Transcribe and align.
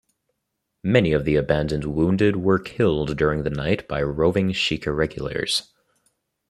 Many 0.83 1.11
of 1.13 1.25
the 1.25 1.35
abandoned 1.35 1.85
wounded 1.85 2.35
were 2.37 2.57
killed 2.57 3.15
during 3.17 3.43
the 3.43 3.51
night 3.51 3.87
by 3.87 4.01
roving 4.01 4.51
Sikh 4.51 4.87
irregulars. 4.87 5.71